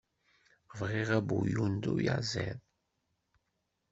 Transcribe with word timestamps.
Bɣiɣ 0.79 1.09
abuyun 1.17 1.73
n 1.81 1.89
uyaziḍ. 1.93 2.59